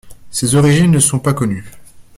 [0.31, 1.69] Ses origines ne sont pas connues.